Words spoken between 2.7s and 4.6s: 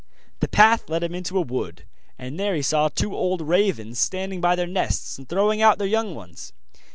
two old ravens standing by